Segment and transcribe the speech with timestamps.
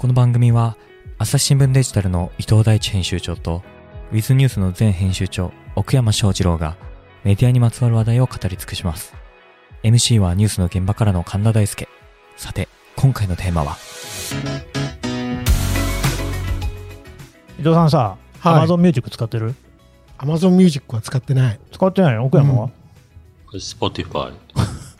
[0.00, 0.78] この番組は
[1.18, 3.62] 朝日新聞デジタルの伊藤大地編集長と
[4.12, 6.78] ウィズニュースの前編集長奥山翔二郎が
[7.22, 9.12] メディアにまつわる話題を語り尽くします。
[9.82, 11.86] MC はニュースの現場からの神田大輔。
[12.38, 13.76] さて、今回のテーマは？
[17.58, 19.54] 伊藤さんさ、はい Amazon Music 使ってる
[20.16, 21.60] ？Amazon Music は使ってない。
[21.70, 22.24] 使ってないの？
[22.24, 22.70] 奥山は、
[23.52, 24.32] Spotify。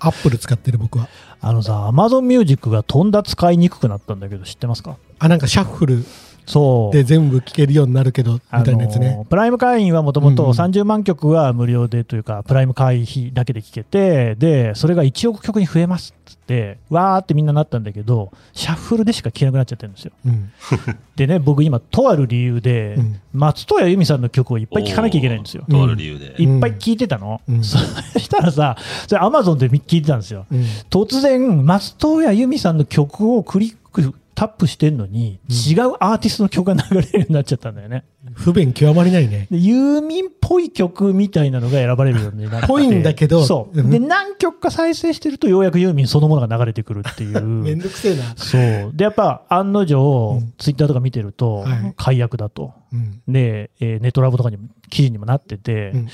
[0.00, 1.08] アップル使ってる僕は。
[1.40, 4.96] あのさ、Amazon Music がとんだ使いにくくなったんだけど、知ってますか？
[5.18, 6.04] あ、なんかシャッフル
[6.50, 6.96] そう。
[6.96, 9.24] で全部聴けるようになるけど、みたいなやつね。
[9.30, 20.12] プライム会員はもともとうんうん30万曲は無料でというか、プライム会費だけで聴けて、で、それが1億曲に増えますっつって、わーってみんななったんだけど、シャッフルでしか聴けなくなっちゃってるんですよ。
[20.26, 20.50] うん。
[21.14, 25.64] でね、僕今、とある理由で、うん松任谷由実さんの曲をいっぱい聴かなきゃいけないんですよ。
[25.70, 26.34] とある理由で。
[26.42, 27.40] いっぱい聴いてたの。
[27.48, 27.78] うん そ
[28.18, 28.76] したらさ、
[29.06, 30.46] それ Amazon で聴いてたんですよ。
[30.50, 30.64] うん。
[30.90, 38.04] 突然、松任谷由実さんの曲をクリック、タップしてんのに、違うアーティストの曲が流れるようになっちゃったんだよね。
[38.32, 39.48] 不便極まりないね。
[39.50, 42.66] でユーミンっぽい曲みたいなのが選ばれるようになって。
[42.66, 43.78] ぽいんだけどそう。
[43.78, 47.82] うんで、何曲か再生してると、ようやくユーミンそのものが流れてくるってい めんう。
[47.82, 48.34] どくせえな。
[48.34, 48.92] そう。
[48.94, 52.72] で、やっぱ、案の定、うんツイッターとか見てるとはい、解約だと。
[52.94, 53.20] うん。
[53.28, 56.08] で、えーネトラボとかにも記事にもなってて、うん。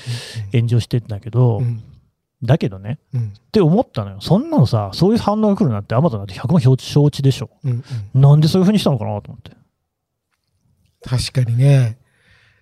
[0.51, 1.81] 炎上してんだけど、うん。
[2.43, 3.33] だけどね、うん。
[3.35, 4.17] って思ったのよ。
[4.21, 7.49] そんなのさ、そういう反応が来るなんて、アマゾンなんて100万承知でしょ。
[7.63, 7.83] うん。
[8.15, 8.21] うん。
[8.21, 9.51] なんでそういう風にしたのかなと思って。
[11.01, 11.97] 確かにね。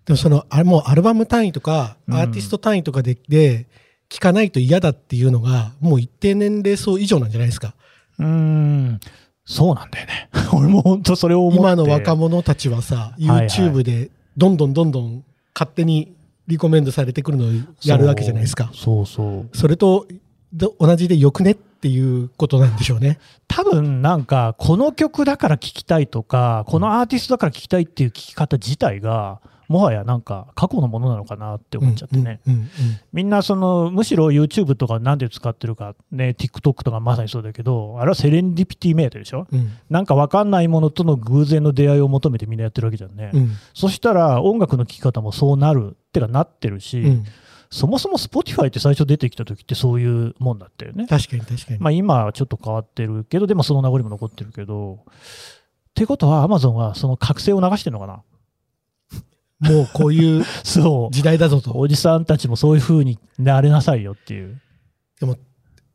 [0.06, 3.68] でもその、あれもうアルバム単位とか、うんアーティスト単位とかで、で、
[4.08, 7.76] 聴かないと嫌だっていうのが、もう一定年齢層以上なんじゃないですか。
[8.20, 9.00] うーん、
[9.46, 10.30] そうなんだよね。
[10.54, 11.60] 俺も本当それを思って。
[11.60, 15.24] 今の若者たちはさ、YouTube でどんどんどんどん
[15.54, 16.14] 勝手に
[16.48, 17.50] リコメンドされてくるのを
[17.84, 18.70] やるわけじゃないですか。
[18.74, 20.08] そうそうそれと
[20.54, 23.20] ど同じでよくねっていうことなんでしょうね。
[23.48, 32.40] 多分なんか、この曲だから聴きたいとか、このアーティストだから聴きたいっていう聴き方自体が、もはやなんか過去のものなのかなって思っちゃってね。
[33.14, 39.48] みんなその、むしろ YouTube とかなんで使ってるか、ね、TikTok とかまさにそうだけど、あれはセレンディピティメイトでしょ？
[39.52, 43.32] うんなんかわかんないものとの偶然の出会いを求めてみんなやってるわけじゃんね。
[43.34, 47.24] うんそしたら音楽の聴き方もそうなるってかなってるし、うん
[47.72, 51.08] そもそも Spotify って最初出てきた時ってそういうもんだったよね。
[51.08, 51.80] 確かに確かに。
[51.80, 58.22] まあ今はちょっと変わってるけど、でもその名残も残ってるけど、ってことは Amazon はその覚醒を流してるのかな？
[59.60, 60.46] もうこうい う。
[61.12, 61.78] 時代だぞと。
[61.78, 64.62] おじさんたちもそういう風になれなさいよっていう。
[65.20, 65.38] でも、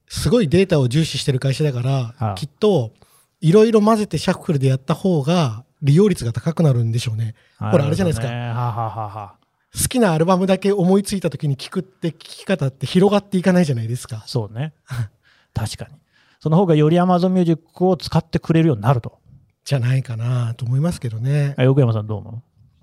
[0.09, 2.93] すごいデータを重視してる会社だから、はあきっと、
[3.41, 7.35] いろいろ混ぜてシャッフルでやった方が、利用率が高くなるんでしょうね。
[7.59, 9.35] ほらあれじゃないですかねはあはあは
[9.73, 14.25] 好きなアルバムだけ思いついた時に聞くって聞き方って広がっていかないじゃないですか。
[14.27, 14.75] そうね。
[15.55, 15.97] 確かに。
[16.41, 19.19] その方がより Amazon Music を使ってくれるようになると。
[19.65, 21.55] じゃないかなと思いますけどね。
[21.57, 22.43] あ横山さんどう思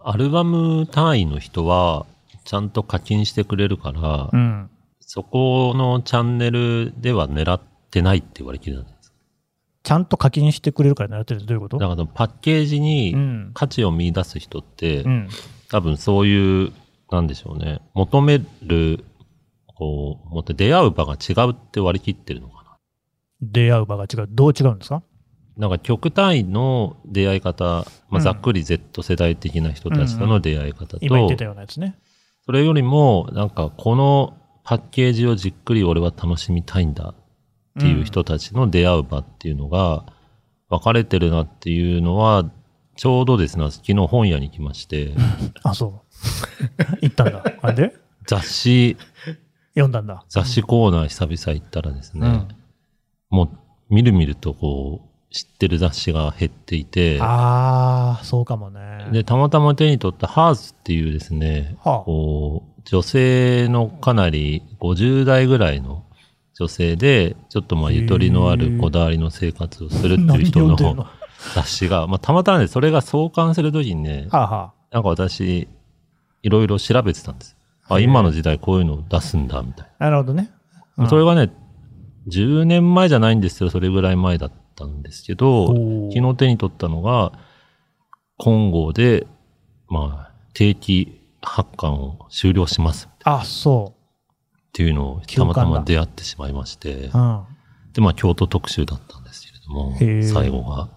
[0.09, 2.05] アルバム単位の人は、
[2.45, 4.69] ちゃんと課金してくれるから、ううん。
[5.01, 9.17] そこのチャンネルでは狙ってないって言われきるじゃないですか。
[9.83, 11.77] ちゃんと課金してくれるから狙ってるってどういうこと？
[11.77, 13.51] だからパッケージうにん。
[13.53, 15.29] 価値を見出す人って、うん。
[15.69, 16.71] 多分そういう、
[17.11, 19.03] なんでしょうね、求める、
[19.65, 22.77] こう、もっと出会う場が違うって割り切ってるのかな。
[23.41, 24.27] 出会う場が違う。
[24.29, 25.03] どう違うんですか？
[25.57, 31.97] なんか極単位の出会い方、まうんあ、ざっくり Z 世代的な人たちとの出会い方と、今言ってたようなやつね。
[32.45, 37.13] それよりも、なんかこのパッケージをじっくり俺は楽しみたいんだ
[37.79, 40.05] っていう人たちの出会う場っていうのが
[40.69, 42.49] 分かれてるなっていうのは、
[42.95, 45.13] ちょうどですね、昨日本屋に来まして、
[45.63, 46.01] あ、そう。
[47.01, 47.43] 行ったんだ。
[47.61, 47.95] あれで？
[48.25, 48.97] 雑誌、
[49.73, 50.25] 読んだんだ。
[50.27, 52.47] 雑誌コーナー久々行ったらですね、うん
[53.29, 53.49] もう
[53.89, 55.06] みるみるとこう、
[55.37, 59.07] 知ってる雑誌が減っていて、ああ、そうかもね。
[59.11, 66.03] で、たまたま手に取ったハーズっていうですね、はあこう、女性のかなり50代ぐらいの
[66.55, 71.05] 女性で、ちょっとまあゆとりのあるこだわりの生活をするっていう人のの？
[71.53, 75.67] 雑誌が、まあたまたまね、それが創刊するときにね、はあ、はなんか私、
[76.41, 77.55] いろいろ調べてたんです。
[77.87, 80.49] あ、今の時代こういうのを出すんだ、みたいあ、なるほどね。
[80.97, 81.05] うな。
[81.05, 81.51] んそれがね、
[82.27, 87.31] 10年前じゃないんですけど、それぐらい前だったんですけど、昨日手に取ったのが、
[88.37, 89.27] 今後で、
[89.89, 97.11] まあ、定期発刊を終了しますあ、そっていうのをたまたま出会ってしまいましてう。
[97.13, 97.45] う、ん。
[97.93, 100.89] で、まあ、京都特集だったんですけれども最後が。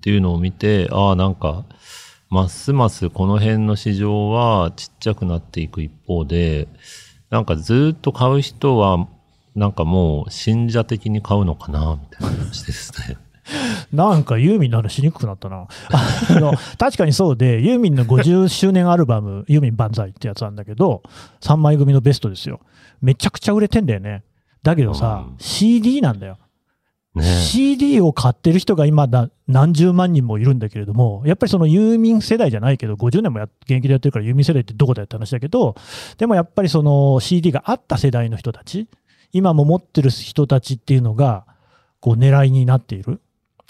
[0.00, 1.64] っていうのを見て、ああ、なんか、
[2.30, 6.68] ますますこの辺の市場はちっちゃくなっていく一方で、
[7.28, 9.08] なんかずっと買う人は、
[9.54, 13.16] なんかもう信者的に買うのかな、みたいな感じですね。
[13.92, 15.66] なんかユーミンの話しにくくなったな。
[15.90, 21.02] あの確かにそうで、ユーミンの50周年アルバム、ユーミン万歳ってやつなんだけど、
[21.40, 22.60] 3枚組のベストですよ。
[23.00, 24.22] めちゃくちゃ売れてんだよね。
[24.62, 26.38] だけどさ、うん CD なんだよ。
[27.14, 35.74] ね CD を買ってる人が今だ何十万人もいるんだけれども、やっぱりそのユーミン世代じゃないけど、50年もや現役でやってるからユーミン世代ってどこだよって話だけど、
[36.18, 38.86] でもやっぱりその CD があった世代の人たち、
[39.32, 41.46] 今も持ってる人たちっていうのが、
[42.00, 43.20] こう狙いになっている。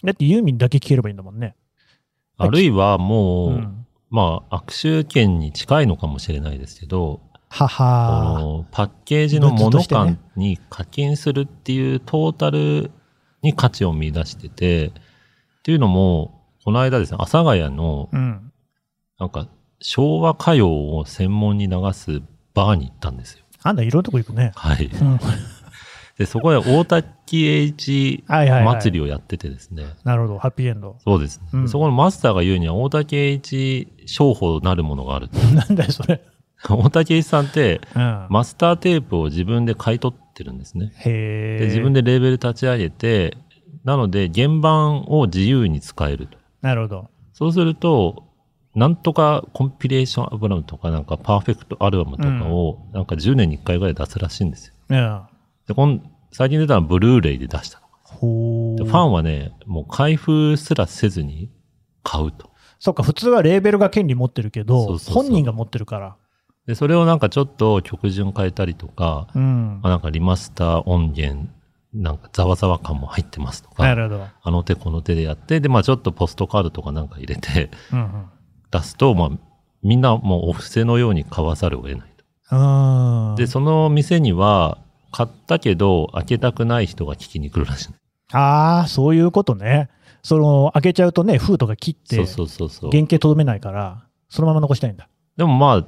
[0.02, 1.54] だってユーミンだけ聴ければいいんだもんね。
[2.38, 12.90] あるいはもう、うんまあ、握手券に近いのかもしれないですけど、はこはのパッケージのグッズと物してね感に課金するっていうトータル
[13.42, 14.92] に価値を見出してて、っ
[15.62, 18.52] ていうのも、この間ですね、阿佐ヶ谷の、うん。
[19.18, 19.48] なんか、
[19.80, 22.22] 昭和歌謡を専門に流す
[22.54, 23.44] バーに行ったんですよ。
[23.62, 24.52] あんたいろんなとこ行くね。
[24.54, 24.86] はい。
[24.86, 25.18] うん。
[26.20, 28.24] で、そこで大滝栄一。
[28.28, 29.86] 祭りをやっててですね。
[30.04, 30.98] なるほど、ハッピーエンド。
[31.02, 35.38] そうですね、うんそこのマスターが言うには、大竹栄一商法なるものがあると。
[35.56, 36.20] なんだよ、それ。
[36.68, 38.26] 大竹栄一さんって、うん。
[38.28, 40.92] マスターテープを自分で買い取ってるんですね。
[40.96, 41.58] へえ。
[41.60, 43.38] で自分でレーベル立ち上げて、
[43.84, 46.36] なので原版を自由に使えると。
[46.60, 47.10] なるほど。
[47.32, 48.24] そうすると、
[48.74, 54.74] なんとかコンピレーションアルバムとか、なんかパーフェクトアルバムとかを、なんか10年に1回ぐらい出すらしいんですよ。
[54.90, 55.22] うん。
[55.70, 56.02] で、こん
[56.32, 57.86] 最近出たのはブルーレイで出したの。
[58.02, 61.48] ほファンはね、もう開封すらせずに
[62.02, 62.50] 買うと。
[62.80, 66.16] そっか、普通はレーベルが権利持ってるけど、そうそうそう本人が持ってるから。
[66.66, 69.78] で、それをなんかちょっと曲順変えたりとか、うん。
[69.80, 71.48] まあ、なんかリマスター音源、
[71.94, 74.26] なんかざわざわ感も入ってますとか、なるほど。
[74.42, 78.24] あの手この手でやって、で、まあちょっとポストカードとかなんか入れてうん
[78.72, 79.30] 出すと、まあ
[79.84, 82.56] みんなもうお布施のように買わざるを得ないと。
[82.56, 83.30] うん。
[83.30, 83.36] うん。
[83.36, 84.78] で、その店には、
[85.10, 87.88] 買ったけど開けたくない人が聞きに来るらしい。
[88.32, 89.88] ああ、そういうことね。
[90.22, 92.90] その、開けちゃうとね、封とか切って、そうそうそうそう。
[92.90, 95.08] 原型とどめないから、そのまま残したいんだ。
[95.36, 95.86] でもまあ、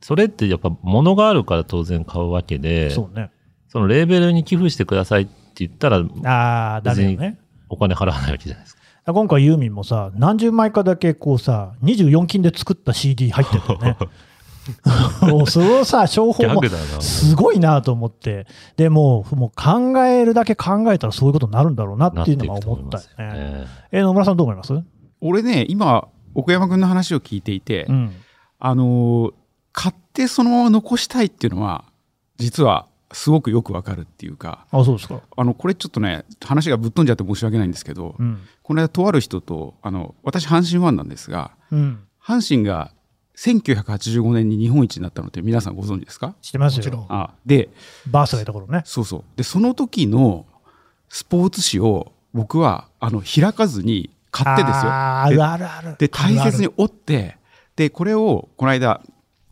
[0.00, 3.30] それってやっぱ物があるから当然買うわけで、そうね。
[3.68, 7.38] そのレーベルに寄付してくださいって言ったら、ああ、ダメよね。
[7.68, 8.82] お金払わないわけじゃないですか。
[9.06, 13.96] 今回ユーミンもさ、何十枚かだけこうさ、24金で作った CD 入ってるよね。
[15.22, 16.60] もうそのさ、商法も。
[17.00, 18.46] すごいなと思って、
[18.76, 23.38] でもうもう考えるだけ考えたらそういうことになるんだろうなっていうのは思ったよね。
[23.38, 23.66] ね。
[23.92, 24.72] え野村さんどう思います？
[25.20, 28.12] 俺ね、今、奥山君の話を聞いていて、うん。
[28.58, 29.32] あのー
[29.76, 31.84] 買ってそのまま残したいっていうのは、
[32.36, 35.20] 実はすごくよくわかるっていうか、あ、そうですか。
[35.36, 38.38] あの、これちょっとね、話がぶっ飛んじゃって申し訳ないんですけど、うん。
[38.62, 42.04] この間とある人と、あの、私阪神ファンなんですが、うん。
[42.24, 42.92] 阪神が
[43.36, 46.34] 1985年に日本一になったのって皆さんご存知ですか？
[46.40, 46.78] 知ってますよ。
[46.78, 47.06] もちろん。
[47.08, 47.68] あで、
[48.06, 48.82] バースがいた頃ね。
[48.84, 49.24] そうそう。
[49.36, 50.46] で、その時の
[51.08, 54.92] スポーツ紙を僕は、あの、開かずに買ってですよ。
[54.92, 55.96] あるあるある。
[55.98, 57.38] で、大切に折って、
[57.76, 59.00] で、これを、この間、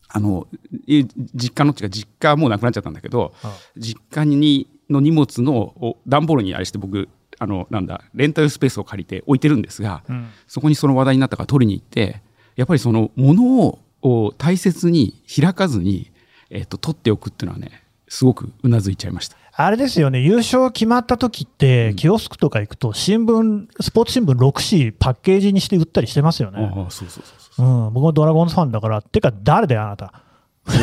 [0.09, 0.47] あの、
[0.87, 7.09] い実家のっていうか、実家はもうなくなっちゃったんだけど、ある実家にの荷物のお段ボールにあれして僕、
[7.39, 10.29] あの、なんだ、レンタルスペースを借りて置いてるんですが、うん。
[10.47, 12.21] そこにその話題になったから取りに行って、
[12.57, 16.11] やっぱりその物をを大切に開かずに、
[16.51, 19.37] えっと、取っておくっていうのはね、すごくうなずいちゃいました。
[19.55, 26.73] あれですよね、優勝決まった時って、キオスクとか行くと、新聞、スポーツ新聞6紙パッケージにして売ったりしてますよね。
[26.75, 27.67] ああ、そうそうそうそう。
[27.67, 30.23] うん、僕もドラゴンズファンだから、てか、誰だよ、あなた。
[30.71, 30.83] いやい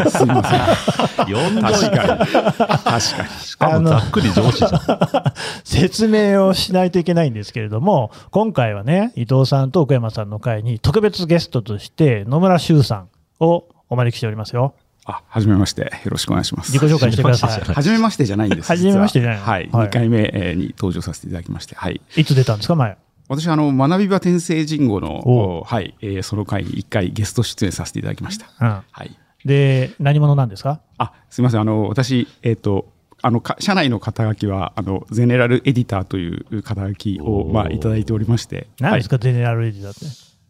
[0.00, 1.34] やすいません。
[1.34, 2.18] 呼んどい確てかに。
[2.18, 3.00] 確かに。
[3.40, 5.32] しかもざっくり上司じゃん。
[5.64, 13.08] 説明をしないといけないんですけれども、今回はね、伊藤さんと奥山さんの会に特別ゲストとして野村修さん
[13.38, 14.74] をお招きしておりますよ。
[15.04, 15.82] あ、はじめまして。
[15.82, 16.72] よろしくお願いします。
[16.72, 17.60] 自己紹介してください。
[17.72, 18.68] はじめましてじゃないんです。
[18.68, 19.68] はじめましてじゃないははい。
[19.70, 21.74] はい2回目えーに登場させていただきまして。
[21.76, 22.00] はい。
[22.16, 22.96] いつ出たんですか、前？
[23.30, 28.46] 私、あの、学び場転生人語の、はい、えーその回に1回ゲスト出演させていただきました。
[28.60, 28.82] うん。
[28.90, 29.16] はい。
[29.44, 30.80] で、何者なんですか？
[30.98, 31.60] あ、すみません。
[31.60, 32.88] あの、私、えっ、と、
[33.22, 38.66] あの、か社内の肩書きは、あの、ゼネラルエディターという肩書きを、まあ、いただいておりまして。
[38.80, 40.00] 何ですか、ゼネラルエディだって。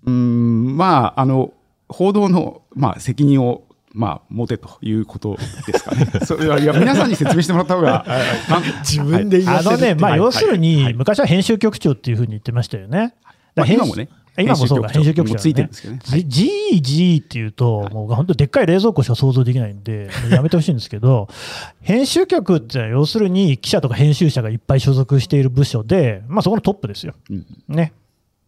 [0.06, 1.52] うーん、まあ、あの、
[1.88, 6.06] 報道の、まあ、責任を、まあ、持てということですかね。
[6.24, 8.04] それはいや、皆さんに説明してもらった方が、
[8.84, 13.14] 自分で言わあのね、まあ、はい要するはに、い昔は編集局長っていうふうに言ってましたよね。
[13.56, 15.34] 今もね、今もそうか、編集局長、ね。
[15.34, 16.00] もついてるんですけどね。
[16.26, 21.28] G、G っていうと、もう本当でっかい冷蔵庫しか想像できないんで、 やめてほしいんですけど、
[21.80, 27.14] 編集局ってのは要するに記者とか編集者がいっぱい所属している部署で、まあそこのトップですよ。
[27.28, 27.92] うんね。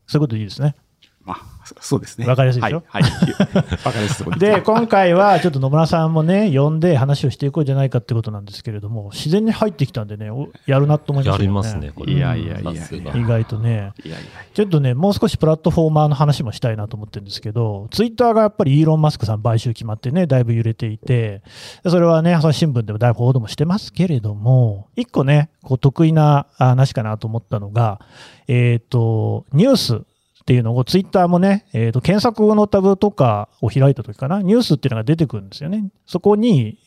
[0.06, 0.76] そういうことでいいですね。
[1.24, 2.26] まあ、そそうですね。
[2.26, 2.82] わかりやすいでしょ？
[2.88, 3.02] はい。
[3.02, 3.12] はい
[3.84, 12.12] わかりやすいところで、今回はちょっと野村さんもね、呼んで話をしていこうじゃないかってことなんですけれども、自然に入ってきたんでね、おやるなと思いましたよやりますね、これ。
[12.12, 12.72] いやいやいや
[13.14, 13.92] 意外とね。
[14.04, 21.42] いやいやちょっとね、もう少しプラットフォーマーの話もしたいなと思ってるんですけど、ツイッターがやっぱりイーロン・マスクさん買収決まってね、だいぶ揺れていて、
[21.86, 28.00] それはね、朝日新聞でもだいぶ報道もしてますけれども、一個ね、こう得意なあ話かなと思ったのが、
[28.48, 30.02] えっ、と、ニュース
[30.42, 35.90] っていうのをツイッターもね、えーと検索のタブとかを開いた時かな、ニュースっていうのが出てくるんですよね。
[36.04, 36.78] そこに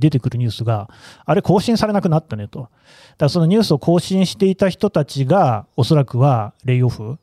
[0.00, 0.90] 出てくるニュースが、
[1.24, 2.60] あれ更新されなくなったねと。
[2.60, 2.70] だか
[3.20, 7.16] らそのニュースを更新していた人たちが、おそらくはレイオフ、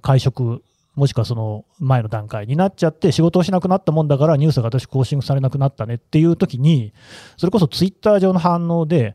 [0.00, 0.62] 会食、
[0.94, 6.94] もしくはその前の段階になっちゃって、仕事をしなくなったもんだから、ニュースが私更新されなくなったねっていう時に、
[7.36, 9.14] それこそツイッター上の反応で、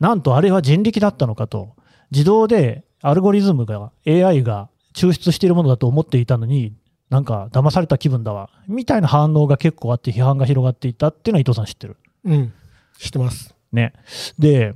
[0.00, 1.76] なんとあれは人力だったのかと、
[2.10, 4.68] 自動でアルゴリズムが、AI が
[4.98, 6.74] 抽出しているものだと思っていたのに、
[7.08, 11.96] なんか騙された気分だわ、みたいな反応が結構あって、批判が広がっていたっていうのは伊藤さん知ってる。
[12.24, 12.52] うん。
[12.98, 13.54] 知ってます。
[13.72, 13.92] ね。
[14.38, 14.74] で、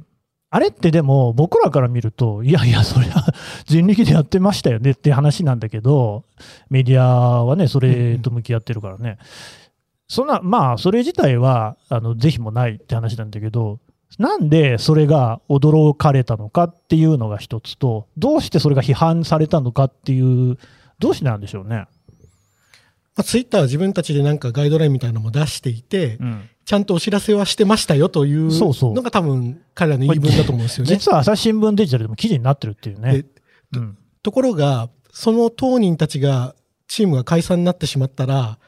[0.55, 3.25] あれってでも僕らから見ると、いやいや、それは
[3.65, 6.25] 人力でやってましたよねって話なんだけど、
[6.71, 9.19] メディアはね、それと向き合ってるからね。
[10.09, 13.81] そんな、まあ、それ自体は、あの、是非もないって話なんだけど、
[14.19, 20.59] なんでそれが驚かれたのかっていうのが一つと、どうしてそれが批判されたのかっていう、
[20.99, 21.87] どうしてなんでしょうね。
[23.15, 30.95] まあ、ツイッターは自分たちでなんかガイドラインみたいなのも出していて、うんちゃんとお知らせはしてましたよというのが多分彼らの言い分だと思うんですよね。
[30.95, 33.27] 実は朝日新聞デジタルでも記事になってるっていうねで。
[33.75, 36.55] うんところが、その当人たちが、
[36.87, 38.59] チームが解散になってしまったら、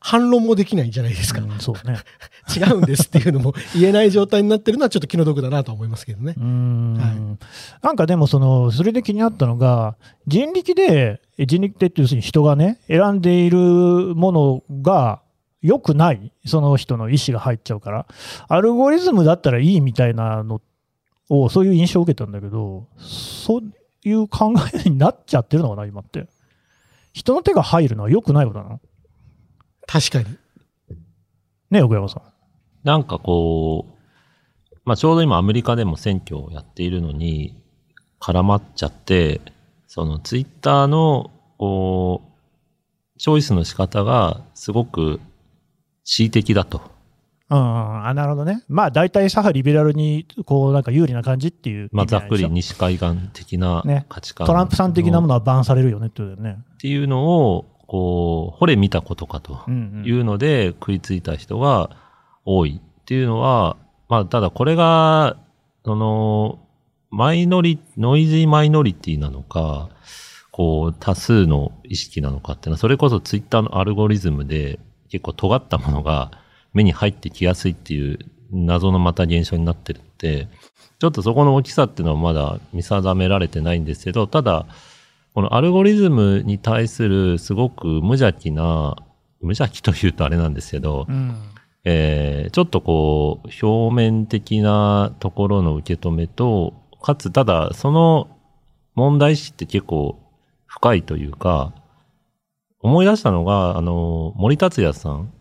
[0.00, 1.40] 反論もできないじゃないですか。
[1.40, 1.98] うんそうね。
[2.54, 6.40] 違うんですっていうのも言えない状態になってるのはちょっと気の毒だなと思いますけどねう。
[6.40, 7.36] ーんは
[7.82, 15.20] なんかでもその、それで気になったのが、人力で、え人力でって要するに人がね、選んでいるものが
[15.62, 18.06] 良くない、その人の意思が入っちゃうから、
[18.48, 20.60] アルゴリズムだったらいいみたいなの
[21.28, 23.62] を、そういう印象を受けたんだけど、そう
[24.04, 24.54] いう考
[24.84, 26.26] えになっちゃってるのかな、今って。
[27.12, 28.80] 人の手が入るのは良くないことなの？
[29.88, 30.26] 確かに。
[31.70, 32.22] ね、奥山さん。
[32.84, 37.60] なんかこう、まあちょうど今アメリカでも選挙をやっているのに
[38.20, 39.40] 絡まっちゃって、
[39.86, 42.22] そのツイッターの、こ
[43.16, 45.20] う、チョイスの仕方がすごく
[46.04, 46.82] 恣意的だと。
[47.50, 48.62] うんうん、あなるほどね。
[48.68, 56.62] まあ、大体左派リベラルに、こう、なんか有利な感じっていうまあざっくり西海岸的なね価値観、トランプさん的なものはバンされるよねってことだよね。
[56.74, 61.90] っていうのを、こう、惚れ見たことかというので食いついた人が
[62.44, 63.76] 多いっていうのは、
[64.08, 65.36] まあただこれが、
[65.84, 66.60] その、
[67.10, 69.88] マイノリ、ノイジーマイノリティなのか、
[70.52, 74.78] こう、多数の意識なのかっていうのは、それこそツイッターのアルゴリズムで
[75.08, 76.30] 結構尖ったものが
[76.74, 78.18] 目に入ってきやすいっていう
[78.52, 80.48] 謎のまた現象になってるので、
[80.98, 84.66] ちょっとそこの大きさっていうのはまだ見定められてないんですけど、ただ、
[85.38, 88.96] このアルゴリズムに対するすごく無邪気な、
[89.40, 91.36] 無邪気というとあれなんですけど、うん
[91.84, 98.36] えーちょっとこう、表面的なところの受け止めと、かつただその
[98.96, 100.18] 問題意識って結構
[100.66, 101.72] 深いというか、
[102.80, 105.32] 思い出したのが、あの、森達也さん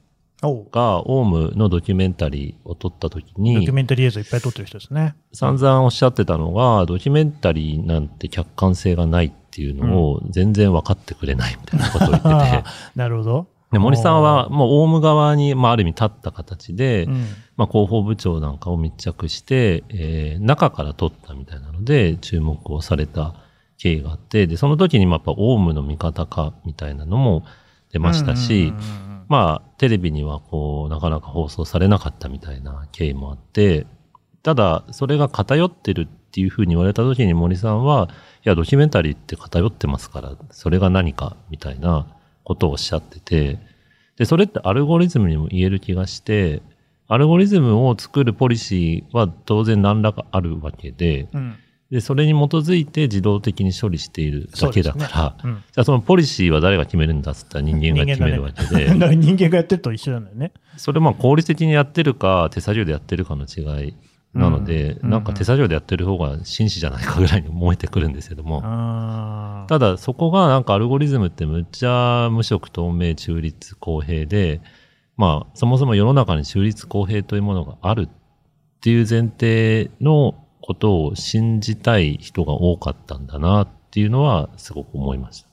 [0.44, 5.16] がオウムのドキュメンタリーを撮った時ドキュに、メンタリー映像いっぱい撮ってる人ですね。
[5.34, 12.64] 散々おっしゃってたのが、ドキュメンタリーなんて客観性がないっていうのを全然分かってくれないみたいなことを言ってて、
[12.96, 13.48] なるほど。
[13.72, 17.26] で森さんはもうオウム側に、まあ、ある意味立った形で、うん。
[17.58, 23.34] まあ、広報部長なんかを密着して、えー中から撮ったみたいなので注目をされた
[23.78, 27.44] 経緯があって、で、その時にまあやっぱオウムの味方かみたいなのも
[27.92, 28.74] 出ましたし、
[29.28, 33.86] まあ、テレビにはこう、なかなか放送されなかったみたいな経緯もあって、
[34.44, 38.10] ただ、それが偏ってるっていうふうに言われた時に森さんは、
[38.46, 42.08] いや、ドキュメンタリーって偏ってますから、それが何かみたいな
[42.44, 43.60] ことをおっしゃってて、
[44.18, 46.62] で、それってアルゴリズムにも言える気がして、
[47.08, 51.56] アルゴリズムを作るポリシーは当然何らかあるわけで、うん。
[51.90, 55.52] で、それに基づいて自動的に処理しているだけだから、ね。
[55.52, 55.64] うん。
[55.72, 60.52] じゃあそのポリシーは誰が決めるんだっつったら人間が決めるわけで、 だから人間がやってると一緒なんだよね。
[60.76, 63.94] それまあ効率的にやってるか手作業でやってるかの違い
[64.34, 68.62] なので、うんなんか手作業でやってる方が紳士じゃないかぐらいに思えてくるんですけども、
[69.68, 74.62] ただそこがなんかアルゴリズムってむっちゃ無色透明中立公平で、
[75.16, 78.10] まあそもそも世の中に中立公平というものがあるっ
[78.82, 85.47] ていう前提のことを信じたい人が多かったんだなっていうのはすごく思いました。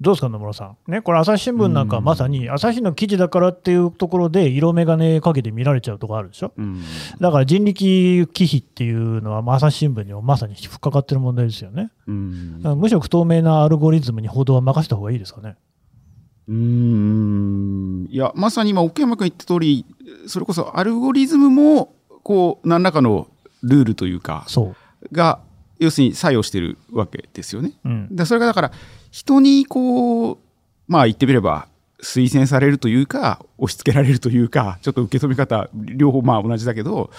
[0.00, 0.76] どうですか、野村さん。
[0.90, 6.52] ね、これ、朝日新聞なんかはまさに、朝日の記事だからっていうところで、色眼鏡かけて見られちゃうところあるでしょ。
[6.56, 6.82] うん
[7.20, 11.90] だから人力忌避っていうのは、まあ朝日新聞にもまさに引っかかってる問題ですよね。
[12.06, 15.56] うんだから無色透明なアルゴリズムに報道は任せた方がいいですかね。
[16.46, 19.84] うーんいやまさに今奥山君言った通り
[20.26, 23.26] それこそアルゴリズムもこう何らかの
[23.62, 24.74] ルールというかそ
[25.12, 25.40] が
[25.78, 27.72] 要するに作用してるわけですよね。
[27.84, 27.88] う。
[27.88, 28.16] うん。
[28.16, 28.72] でそれがだから
[29.10, 30.38] 人にこう
[30.86, 31.68] まあ言ってみれば
[32.02, 37.10] 推薦されるというか押し付けられるというかちょっと受け止め方両方まあ同じだけど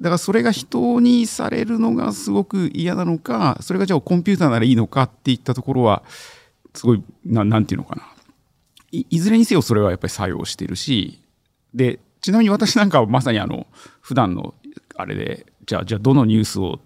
[0.00, 6.02] だからそれが人にされるのがすごく嫌なのかそれがじゃあコンピューターならいいのかっていったところは
[6.74, 8.02] すごいななんていうのかな
[8.92, 11.20] いいずれにせよそれはやっぱり作用してるし
[11.74, 13.66] でちなみに私なんかはまさにあの
[14.00, 14.54] 普段の
[14.96, 16.80] あれでじゃあじゃあどのニュースを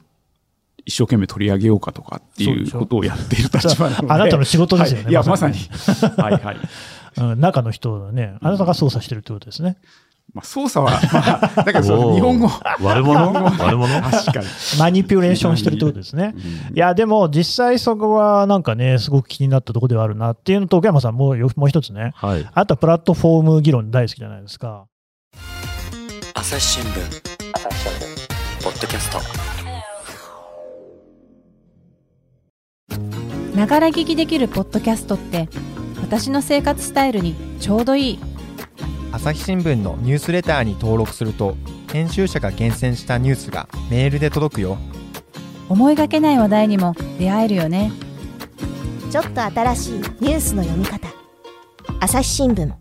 [0.87, 4.09] 一生懸命取り上げようかとかっていうことをやっている立場なので。
[4.13, 5.13] あなたの仕事ですよねはい。
[5.13, 5.57] いやまさに。
[5.59, 5.69] に。
[6.17, 6.57] はいはい。
[7.17, 9.77] うん、中の人はね、あなたが操作してるってことですね。
[10.33, 12.51] まあ操作は、まあ、だけどその日本語。
[12.81, 13.33] 悪者？
[13.59, 14.03] 悪者？
[14.03, 14.47] 確かに。
[14.79, 16.35] マニピュレーションしてるってことですね。
[16.75, 22.49] いや、でも実際そこはなんかね、すごく気になったところではあるなっていうのと、奥山さんもうよもう一つね、はい。
[22.53, 24.87] あとはプラットフォーム議論大好きじゃないですか。
[26.35, 27.35] 朝日新聞。
[28.65, 29.54] ポッドキャスト
[33.55, 35.49] ながら聞きできるポッドキャストって
[36.03, 38.19] 私の生活スタイルにちょうどいい。
[39.13, 41.57] 朝日新聞のニュースレターに登録すると
[41.93, 44.77] 編集者が厳選したニュースがメールで届くよ。
[45.69, 47.93] 思いがけない話題にも出会えるよね。
[49.13, 51.09] ちょっと新しいニュースの読み方。
[52.01, 52.73] 朝日新聞。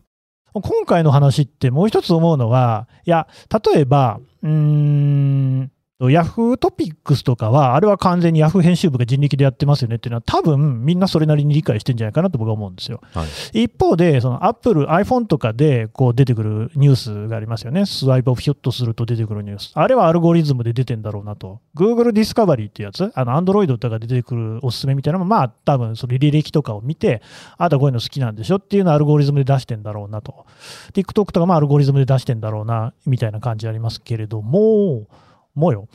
[0.53, 3.27] 今回の話ってもう一つ思うのは、いや、
[3.74, 13.00] 例えば、うーん、ヤフートピックスとかは、あれは完全にヤフー編集部が人力でやってますよねっていうのは、多分みんなそれなりに理解してんじゃないかなと僕は思うんですよ。
[13.13, 13.63] はい。
[13.63, 17.85] 一方で、そのアップル、iPhone とかでこう出てくるニュースがありますよね。
[17.85, 19.71] スワイプをひょっとすると出てくるニュース。
[19.75, 21.62] あれはアルゴリズムで出てんだろうなと。
[21.75, 27.21] Google ディスカバリーってやつ、あの、Android とかで出てくるおすすめみたいなのも、まあ、多分その履歴とかを見て、
[27.57, 30.47] あなたこういうの好きなんでしょっていうのをアルゴリズムで出してんだろうなと。
[30.93, 35.06] TikTok とかもアルゴリズムで出してんだろうな、みたいな感じありますけれども、
[35.56, 35.88] もうよ。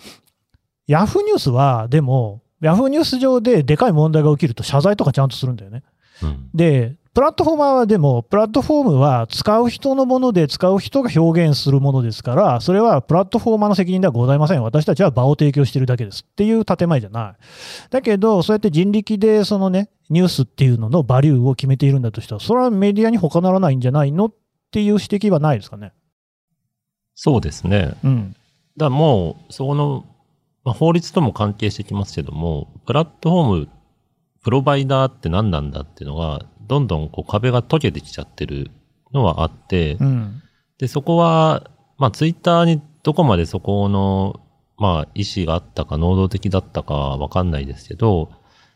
[0.87, 5.83] ヤフーニュースは、でも、ヤフーニュース上ででかい問題が起きると謝罪とかちゃんとするんだよね。
[6.23, 6.51] うん。
[6.55, 14.63] で、プラットフォーマーはでも、プラットフォームは使う人のもので、使う人が表現するものですから、それはプラットフォーマーの責任ではございません。
[14.63, 17.35] 私たちは場を提供しているだけですっていう建前じゃない。
[17.91, 24.27] だけど、そうやって人力でそのね、ニュースっていうののバリューを決めているんだとしたら、それはメディアに他ならないんじゃないの？
[24.27, 24.35] っ
[24.71, 25.93] ていう指摘はないですかね。
[27.15, 27.95] そうですね。
[28.05, 28.37] うん。
[28.87, 30.07] らもう、そこの、
[30.65, 33.69] まあ、法律とも関係してきますけども、プラットフォーム、
[34.43, 38.71] プロバイダーって何なんだっていうのが、どんどんこう壁が解けてきちゃってる
[39.13, 40.43] のはあって、うん。
[40.79, 44.41] で、そこは、まあ、ツイッターにどこまでそこの、
[44.77, 48.31] まあ、意思があったか、能動的だったかはわかんないですけど、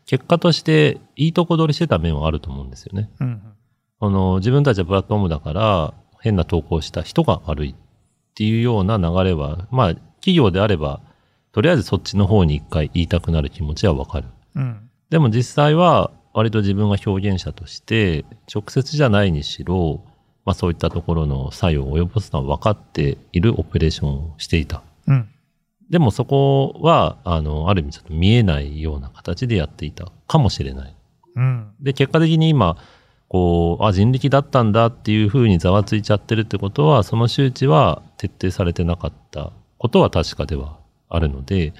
[0.06, 3.10] 結果として、いいとこ取りしてた面はあると思うんですよね。
[3.20, 3.42] うん。
[4.00, 7.74] あの、自分たちはプラットフォームだから、変な投稿した人が悪い
[8.32, 11.00] っていうような流れは、まあ、企業であれば、
[11.52, 14.28] とりあえずそっちの方に一回言いたくなる気持ちはわかる。
[14.54, 14.90] うん。
[15.10, 20.02] でも実際は、割と自分が表現者として、直接じゃないにしろ、
[20.46, 24.82] まあそういったところの作用を及ぼすのは分かっているオペレーションをしていた。
[25.06, 25.28] うん。
[25.90, 30.96] でもそこは、あの、ある意味ちょっと見えないような形でやっていたかもしれない。
[31.36, 31.72] うん。
[31.80, 32.78] で、結果的に今、
[33.32, 41.72] こう、あ、人力だったんだっていうふうにざわついちゃってるってことは、その周知は徹底されてなかったことは確かではあるので、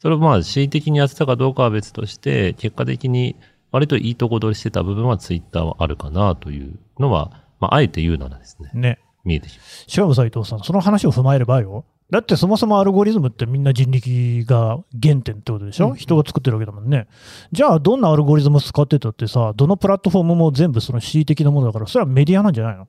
[0.00, 3.36] それをまあ恣意的にやってたかどうかは別として、結果的に
[3.70, 8.98] 割といいとこ取りしてた部分はツイッターはあるかなというのは、まああえて言うならですね、ね。
[9.24, 9.84] 見えてきます。
[9.86, 11.84] しかも斉藤さん、その話を踏まえればよ。
[12.10, 17.08] だってそもそもアルゴリズムってみんな人力が原点ってことでしょ、人が作ってるわけだもんね。
[17.50, 22.84] じゃあ、どんなアルゴリズム使ってたってさ、どのプラットフォームも全部その恣意的なものだから、それはメディアなんじゃないの？
[22.84, 22.86] い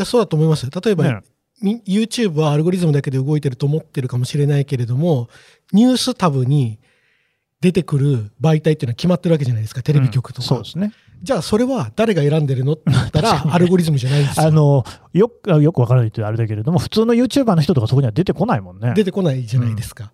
[0.00, 0.70] や、そうだと思いますよ。
[0.82, 1.20] 例えば、ね
[1.62, 5.28] み YouTube はアルゴリズムだけで動いてると思ってるかもしれないけれども、
[5.72, 6.78] ニュースタブに
[7.66, 10.46] 出てくる媒体っていうのは決まってるわけじゃないですか、テレビ局とか。
[10.46, 10.92] そうですね。
[11.20, 14.46] じゃあ、それは誰が選んでるのって言ったら、 アルゴリズムじゃないんですよ。
[14.46, 18.92] あの、よく、あよくわからないってあれだけれども、普通の YouTuber の人とかそこには出てこないもんね。
[18.94, 20.12] 出てこないじゃないですか。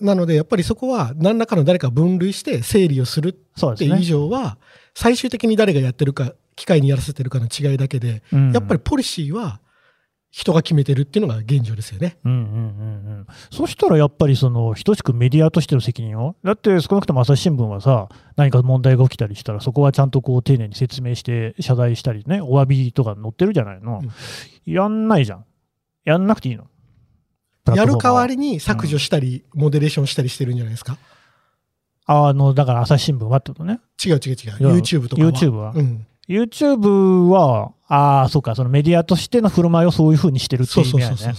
[0.00, 4.04] ななので、やっぱりそこは何らかの誰か分類して整理をするっていう以。
[4.04, 4.58] 上は、
[4.94, 9.60] 最終的に誰がやってるか、機械にやらせてるかの違いだけで、うんやっぱりポリシーは
[10.36, 12.16] 人が決めてるっていうのが現状ですよね。
[12.24, 12.50] うんうんうんう
[13.20, 13.26] ん。
[13.52, 24.02] そしたらやっぱりその等しくメディアとしての責任を、だって少なくとも朝日新聞はさ、何か問題が起きたりしたら、そこはちゃんとこう丁寧に説明して、謝罪したりね、お詫びとか載ってるじゃないの。
[24.66, 25.44] やんないじゃん。
[26.04, 26.66] やんなくていいの？
[27.72, 30.98] やる代わりりに削除したり、モデレーションしたりしてるんじゃないですか？
[32.06, 33.78] あの、だから朝日新聞はってことね。
[34.04, 34.36] 違う違う違う。
[34.78, 35.30] YouTube とかは。
[35.30, 41.34] YouTube は、うん YouTube は、ああ、そうか、そのメディアとしての振る舞いをそういうふうにしてるっていう意味合いね。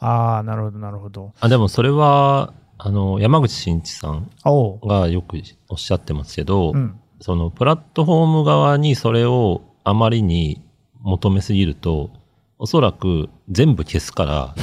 [0.00, 1.32] ああ、なるほど、なるほど。
[1.40, 10.62] あ、でもそれは、あの、山口真一さんがよくおっしゃってますけど、うんそのプラットフォーム側にそれをあまりに
[11.00, 12.10] 求めすぎると、
[12.58, 14.54] おそらく全部消すから、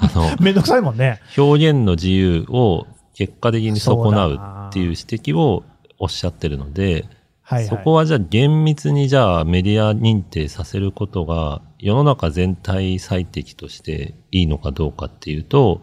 [0.00, 1.22] あの、めんどくさいもんね。
[1.38, 5.64] 表現の自由を結果的に損なうっていう指摘を
[5.98, 7.06] おっしゃってるので、
[7.48, 15.80] はいはいそこはじゃあ厳密にじゃあメディア認定させることが世の中全体最適としていいのかどうかっていうと、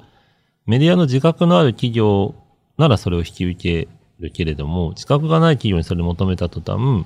[0.66, 2.36] メディアの自覚のある企業
[2.78, 3.88] ならそれを引き受け
[4.20, 7.06] るけれども、自覚がない企業にそれを求めた途端、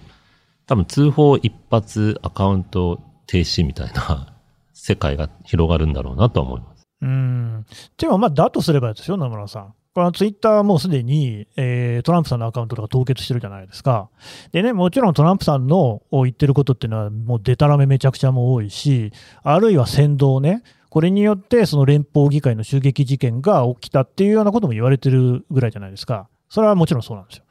[0.66, 4.34] 多分通報一発アカウント停止みたいな
[4.74, 6.88] 世界が広がるんだろうなとは思います。
[7.02, 7.66] うん。
[7.98, 9.74] でもまあ、だとすればですよ、野村さん。
[9.98, 14.12] このツイッターはもうすでに、えートランプさんのアカウントとか凍結してるじゃないですか。
[14.52, 26.28] でね、もちろんトランプさんの言ってることっていうのは、もうデタラメめちゃくちゃも多いし、あるいは扇動ね、これによってその連邦議会の襲撃事件が起きたっていうようなことも言われてるぐらいじゃないですか。
[26.48, 27.44] それはもちろんそうなんですよ。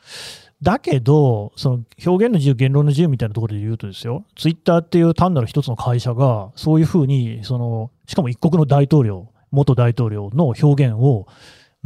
[0.62, 11.26] だけど、その表現の自由、言論の自由みたいなところで言うとですよ、ツイッターっていう単なる一つの会社が、そういうふうに、その、しかも一国の大統領、元大統領の表現を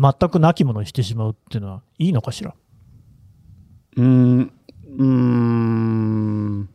[0.00, 2.54] 全くなきものにしてしまうっていうのは、いいのかしら？
[3.96, 4.52] うーん、
[4.98, 6.68] うーん、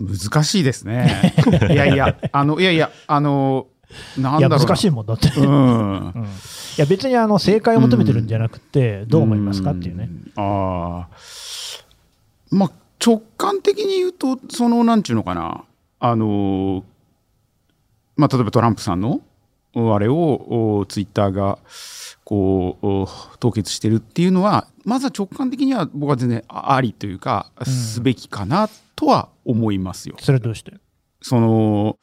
[0.00, 1.34] 難しいですね。
[1.70, 3.66] いやいや、あの、いやいや、あの、
[4.16, 4.64] なんだろうな。
[4.64, 5.28] 難しいもんだって。
[5.36, 6.14] うん。
[6.78, 10.08] いや、別にあの正解を求めてるんじゃなくて、どう思いますかっていうね。
[10.36, 11.16] ああ。
[12.50, 12.70] まあ、
[13.04, 15.64] 直感的に言うと、その、なんちゅうのかな。
[15.98, 16.84] あの、
[18.16, 19.20] まあ、例えばトランプさんの、
[19.74, 21.58] あれを、おツイッターが、
[22.24, 30.16] こう、お凍結してるっていうのは、まずは直感的には僕は全然あありというか、すべきかなとは思いますよ。
[30.18, 30.72] それどうして？
[31.22, 31.98] その、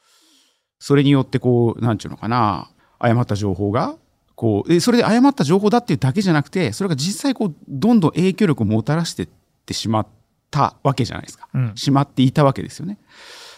[0.78, 3.96] それによってこう、なんちゅうのかな、誤った情報が、
[4.34, 9.28] こう、えそれで誤った情報だっていうだけじゃなくて、それが実際こう、どんどん影響力をもたらしてっ
[9.66, 10.06] てしまっ
[10.50, 11.48] たわけじゃないですか。
[11.52, 12.98] うんしまっていたわけですよね。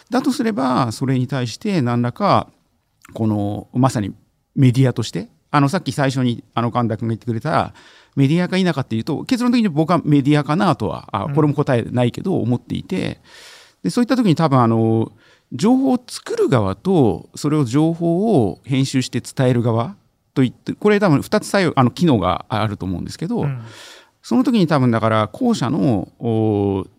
[0.09, 2.49] だとすれば、それに対して何らか、
[3.13, 4.13] この、まさに
[4.55, 7.73] メディアとして、あの、さっき最初に、あの、神田君が言ってくれた、
[8.15, 13.19] メディアか否かっていうと、結論的に僕はメディアかなとは、あこれも答えないけど、思っていて、
[13.83, 15.11] で、そういった時に多分、あの、
[15.51, 19.95] 情報を作る側と、それを情報を編集して伝える側
[20.33, 23.45] といって、これ多分2つ作用、あの、機能があると思うんですけど、
[24.21, 26.07] その時に多分だから後者の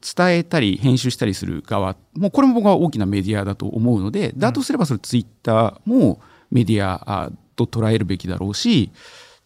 [0.00, 8.90] 伝えたり編集したりする側もうこれも僕は大きなメディアだと思うのでだとすればそれツイッターもメディアと捉えるべきだろうし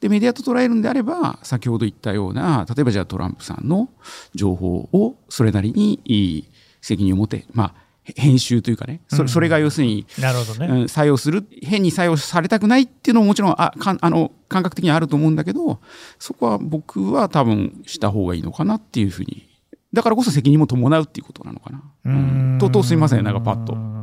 [0.00, 3.88] でメディアと捉えるんであれば先ほど言ったような例えばじゃあトランプさんの
[4.34, 6.48] 情報をそれなりに
[6.80, 9.00] 責任を持てまあ編集というかね。
[9.08, 10.66] それそれが要するに、なるほどね。
[10.66, 11.44] うん採用する。
[11.62, 15.80] 変に採用されたくないっていうのももちろんあかんあの感覚的にはあると思うんだけど
[16.18, 19.48] そこは僕は多分した方がいいのかなっていうふうに。
[19.92, 21.82] だからこそ責任も伴うっていうことなのかな。
[22.04, 22.58] うん。
[22.60, 23.24] ととすいません。
[23.24, 23.95] なんかパッと。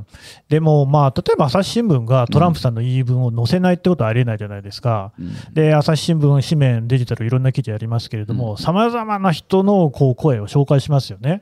[0.50, 5.14] でも、まあ、例えば朝日新聞がトランプさんの言い分を載せないってことはありえないじゃないですか。
[5.54, 11.40] で、朝日新聞、紙面、デジタル、いろんな記事ありますけれども、さまざまな人のこう声を紹介しますよね。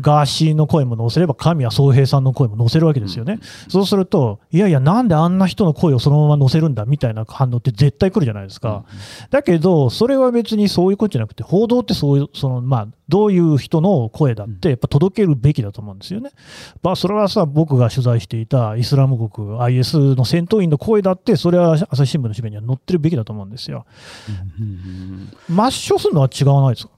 [0.00, 3.38] ガーシーの声も載せれば、神谷宗平さんの声も載せるわけですよね。
[3.68, 8.84] そうすると、いやいや、なんであんな人の声をそのまま載せるんだみたいな反応って絶対来るじゃないですか。
[9.30, 16.30] だけど、それは別にそういうことじゃなくて、報道ってそういう、その、まあ、どういう人の声だって、やっぱ届けるべきだと思うんですよね。
[16.82, 23.86] まあ、それはさ、僕が取材していたイスラム国 IS の戦闘員の声だって、それは朝日新聞の紙面には載ってるべきだと思うんですよ。
[25.50, 26.92] 抹消するのは違わないですか？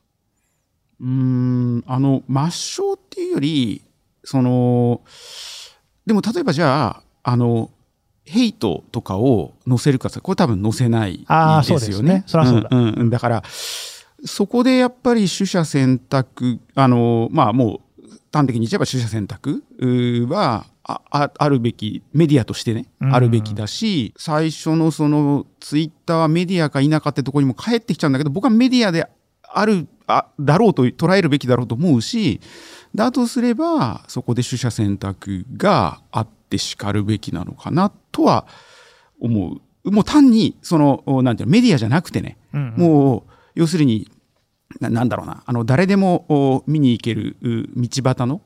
[1.01, 3.83] うーんあの抹消っていうより
[4.25, 5.03] その
[6.07, 7.71] でも例えばじゃああの
[8.25, 12.25] ヘイトとかを載せるかさこれ多分載せないですよそうですね。
[13.11, 13.43] だから
[14.25, 19.63] そこでやっぱり取捨選択あのまあもう端的に言っちゃえば取捨選択
[20.29, 23.15] はあああるべきメディアとしてね、うん。
[23.15, 29.07] あるべきだし最初のそのツイッターはメディアか否かってところにも返ってきちゃうんだけど僕はメディアで
[29.43, 32.41] あるあだろうと捉えるべきだろうと思うし
[32.95, 38.47] だとすればそこで取捨選択があってしかるべきなのかなとは
[39.21, 39.91] 思う。
[39.91, 42.81] もう単にそのなんていうのメディアじゃなくてね、うんうん。
[42.81, 44.11] もう要するに
[44.81, 48.41] ななんだろうなあの誰でもお見に行けるう道端のお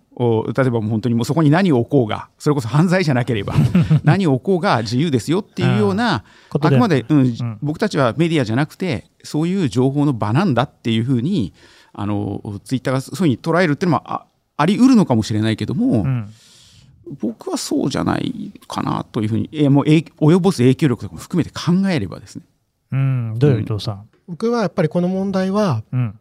[0.54, 3.54] 例えばもう本当にもうそこに何を置こうがそれこそ犯罪じゃなければ
[4.04, 6.76] 何を置こうが自由ですよっていうようなことで。
[6.76, 7.58] あくまで、うんん。
[7.62, 11.54] 僕たちはメディアじゃなくてそういう情報の場なんだっていうふうに
[11.94, 14.24] あのツイッターがそういうふうに捉えるっていうのはあ
[14.58, 16.28] あり得るのかもしれないけども、うん。
[17.18, 22.44] 僕はそうじゃないかなというふうにえもう及ぼす影響力とかも含めて考えればですね。
[22.92, 24.08] うん、どうよ、伊藤さん。
[24.28, 26.18] 僕はやっぱりこの問題は、うん、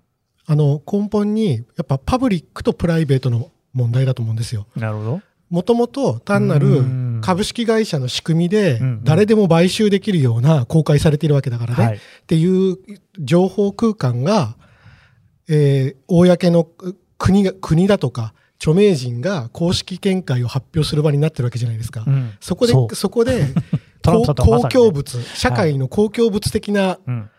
[0.48, 4.68] あの、根本に、やっぱパブリックとプライベートの問題だと思うんですよ。
[4.76, 5.22] なるほど。
[5.50, 7.22] もともと単なうるん。
[7.22, 11.96] 株式会社の仕組みで誰でも買収できるような公開されているわけだからね、はい。
[11.98, 12.78] っていう
[13.20, 14.56] 情報空間が、
[15.50, 22.04] えー公のう国が、国だとか著名人が公式見解を発表する場になってるわけじゃないですか。
[22.08, 22.34] うん。
[22.40, 23.48] そこで、そこで
[24.06, 24.24] 公
[24.70, 27.30] 共物、社会の公共物的なうん。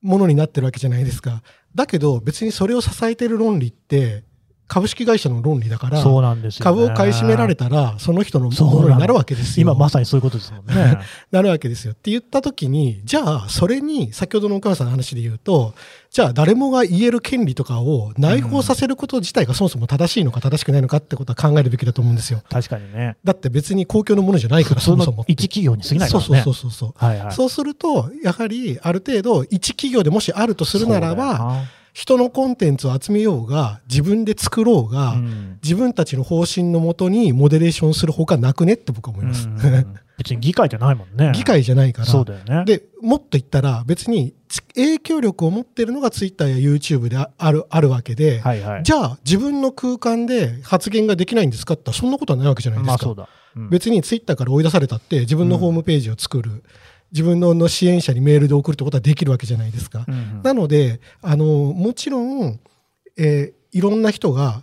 [0.00, 1.42] ものになってるわけじゃないですか。
[1.74, 4.24] だけど別にそれを支えてる論理って
[4.68, 6.64] 株式会社の論理だから、そうなんですよ、ね。
[6.64, 9.62] 株を買い占められたら、その人のものになるわけですよ。
[9.62, 10.98] 今まさにそういうことですもんね。
[11.32, 11.92] なるわけですよ。
[11.92, 15.74] って言ったときに、じゃあ、それに、先ほどの岡山さんの話で言うと、
[16.10, 22.42] じゃあ、誰もが言える権利とかを内包させること自体がそもそも正しいのか正しくないのかってことは考えるべきだと思うんですよ。
[22.50, 23.16] 確かにね。
[23.24, 25.24] だって別に公共のものじゃないから、そもそも。
[25.28, 26.26] 一企業に過ぎないからね。
[26.26, 26.94] そうそうそうそう。
[26.96, 27.32] はいはい。
[27.32, 31.64] そうすると、やはり、ある程度、一企業でもしあるとするならば、な
[31.98, 39.48] 人のコンテンツを集めようが、自分で作ろうが、うん自分たちの方針のもとにモデレーションするほかなくねって僕は思います。
[39.48, 41.32] うん別に議会じゃないもんね。
[41.34, 42.06] 議会じゃないから。
[42.06, 42.64] そうだよね。
[42.64, 48.82] で、もっと言ったら、別につ影響力を持ってるのがツイッターや YouTube でああるあるわけで、はいはい。
[48.84, 52.92] じゃあ自分の空間で発言ができないんですかってそんなことはないわけじゃないですか。
[52.92, 53.28] まあそうだ。
[53.56, 56.62] うん別にツイッターから追い出されたって自分のホームページを作る、
[57.12, 60.04] 自分のの支援者にメールで送るってことはできるわけじゃないですか。
[60.06, 62.60] うんうんなので、あの、もちろん、
[63.16, 64.62] えーいろんな人が、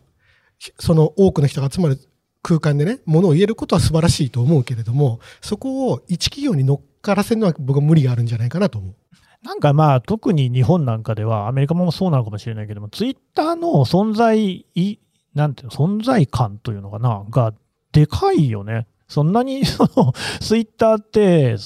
[0.57, 1.99] ひその多くの人が集まる
[2.41, 8.95] 空間でね、ものを言えることは素晴らしいと思うけれども、そこを一企業に乗っからせるのは僕は無理があるんじゃないかなと思う。
[9.43, 14.99] なんかまあ、特に日本なんかでは、アメリカもそうなのかもしれないけども、ツイッターの存在い、
[15.35, 17.53] なんていうの、存在感というのかな、が
[17.91, 18.87] でかいよね。
[19.07, 21.57] そんなに、その、ツイッターって、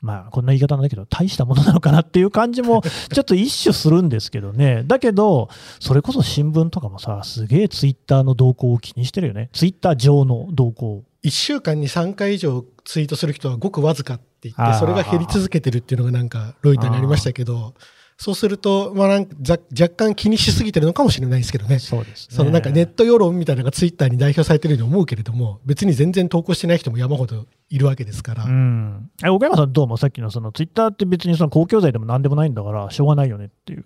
[0.00, 2.82] まあ、こんな言い方なんだけど、大したものなのかなっていう感じも、
[3.12, 4.84] ちょっと一種するんですけどね。
[4.86, 5.48] だけど、
[5.80, 9.50] それこそ新聞とかもさ、すげえツイッターの動向を気にしてるよね。
[9.52, 11.04] ツイッター上の動向。
[11.24, 17.74] 1週間に3回以上ツイートする人はごくわずかって言って、それが減り続けてるっていうのがなんか、ロイターにありましたけど、
[18.20, 21.78] そうすると、まあなんかざ若干気にしすぎてるのかもしれないですけどね。
[21.78, 22.36] そうですね。
[22.36, 28.44] そのなんかネット世論みたいなのがツイッターに代表されてるように思うけれども、別に全然投稿してない人も山ほどいるわけですから。
[28.44, 29.10] うん。
[29.24, 33.84] え岡山さんどうもさっきのそのツイッターって別にその公共財でも何でもないんだから、しょうがないよねっていう。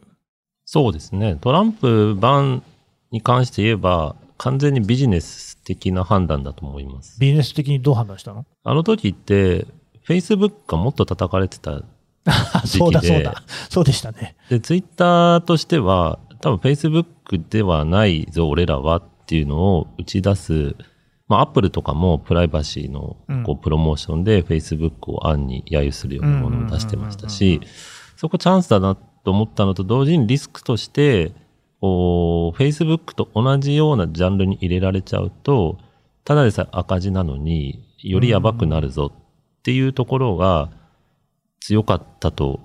[0.64, 1.36] そうですね。
[1.38, 2.62] トランプ版
[3.10, 7.20] に関して言えば、完全にビジネス的な判断だと思います。
[7.20, 8.46] ビジネス的にどう判断したの？
[8.64, 9.66] あの時って、
[10.08, 11.82] Facebook がもっと叩かれてた
[12.66, 13.42] そうだそうだ。
[13.68, 14.36] そうでしたね。
[14.48, 17.06] で、ツイッターとしては、多分 Facebook
[17.48, 20.76] ではないぞ、俺らはっていうのを打ち出す。
[21.28, 27.60] まあ、アップルとかもプライバシーのうんこうプロモーションで Facebook を暗に揶揄するようなものを出してましたし、
[28.16, 31.32] そこチャンスだなと思ったのと同時にリスクとして、
[31.80, 35.78] こう Facebook と同じようなジャンルに入れられちゃうと、
[36.24, 40.70] ただでさえ赤字なのによりやばくなるぞっていうところが
[41.64, 42.60] 強かったと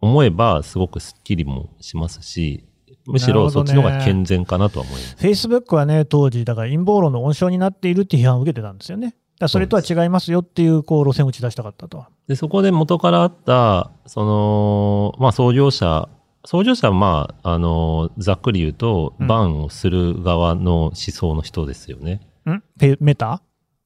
[0.00, 2.66] 思えば、すごくスッキリもしますし、
[3.06, 5.16] むしろそっちの方が健全かなとは思います。
[5.16, 9.14] Facebook はね、当時、だから陰謀論の温床になっているって批判を受けてたんですよね。
[9.38, 12.06] だそれとは違いますよっていう、こう、路線を打ち出したかったと。
[12.28, 16.08] で、そこで元からあった、その、まあ創業者、
[16.46, 22.20] 創業者はまあ、あの、ざっくり言うと、うんバンをする側の思想の人ですよね。
[22.48, 22.62] ん？
[22.78, 23.42] ペメタ？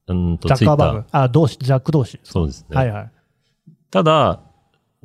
[0.06, 1.04] うんと、ザッカーバーグ？。
[1.12, 2.20] あ、同士、ザック同士。
[2.24, 2.76] そうですね。
[2.76, 3.12] はいはい。
[3.90, 4.40] ただ、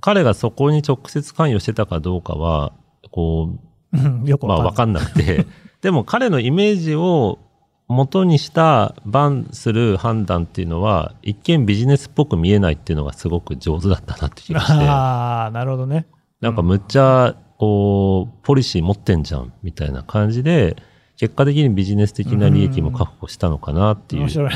[0.01, 2.73] 彼がそこに直接関与してたかどうかは、
[3.11, 3.49] こ
[3.93, 5.03] う、うんよくまあわかんない。
[5.03, 5.45] わかんなくて、
[5.81, 7.39] でも彼のイメージを
[7.87, 16.07] 元にしたバンする判断っていうのは、一見ビジネスっぽく見えないっていうのがすごく上手だったなって気がして、ああ、なるほどね。
[16.41, 20.75] なんかむっちゃ、こう、ポリシー持ってんじゃん、みたいな感じで、
[21.17, 24.23] 結果的にビジネス的な利益も確保したのかなっていう。
[24.23, 24.51] 面白い。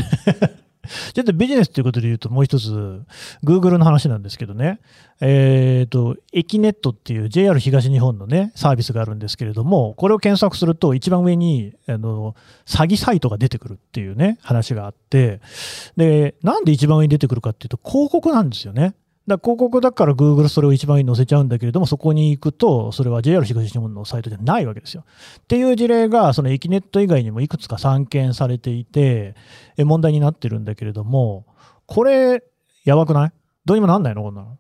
[1.13, 3.01] ちょっとビジネスということで言うと、もう一つ、
[3.43, 4.79] Google の話なんですけどね、
[5.19, 15.41] えっ、と、エキネットっていう JR 東日本のね、サービスがあるんですけれども、これを検索すると、一番上に、あの、詐欺サイトが出てくるっていうね、話があって、
[15.95, 18.93] で、なんで一番上に出てくるかっていうと、広告なんですよね。
[19.27, 25.03] だから広告だから Google それを一番上に載せちゃうんだけれども、そこに行くと、それは JR 東日本のサイトじゃないわけですよ。
[25.39, 29.35] っていう事例が、そのエキネット以外にもいくつか散見されていて、
[29.75, 31.45] え問題になってるんだけれども、
[31.85, 32.41] これ、
[32.85, 33.31] やばくない？
[33.65, 34.23] どうにもなんないの？
[34.23, 34.57] こんなの。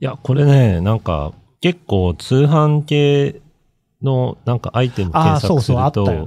[0.00, 3.40] いや、これね、なんか、結構通販系
[4.02, 6.26] のなんかアイテム検索すると。